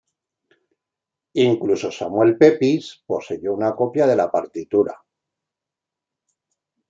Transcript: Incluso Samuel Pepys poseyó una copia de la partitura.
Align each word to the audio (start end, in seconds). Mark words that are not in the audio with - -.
Incluso 1.49 1.91
Samuel 1.91 2.35
Pepys 2.35 3.03
poseyó 3.05 3.53
una 3.53 3.75
copia 3.75 4.07
de 4.07 4.15
la 4.15 4.31
partitura. 4.31 4.99